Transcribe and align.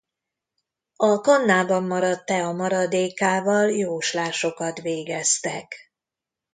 A 0.95 1.19
kannában 1.21 1.83
maradt 1.83 2.25
tea 2.25 2.51
maradékával 2.53 3.69
jóslásokat 3.71 4.81
végeztek. 4.81 5.75